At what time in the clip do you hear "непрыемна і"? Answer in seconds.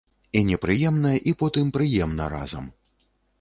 0.45-1.33